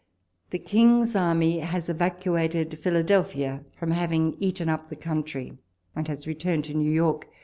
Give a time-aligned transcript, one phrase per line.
[0.49, 5.59] The King's army has evacuated Philadelphia, from having eaten up the country,
[5.95, 7.27] and has returned to New York.